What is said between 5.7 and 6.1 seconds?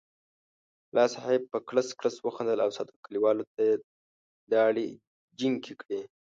کړې.